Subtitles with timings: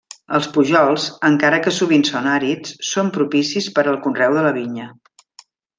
[0.35, 4.93] Els pujols, encara que sovint són àrids, són propicis per al conreu de la vinya.